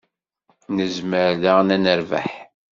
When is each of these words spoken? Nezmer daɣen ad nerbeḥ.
Nezmer 0.75 1.31
daɣen 1.41 1.73
ad 1.75 1.79
nerbeḥ. 1.83 2.29